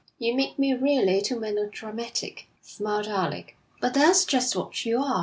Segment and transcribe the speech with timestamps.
[0.17, 3.55] 'You make me really too melodramatic,' smiled Alec.
[3.79, 5.19] 'But that's just what you are.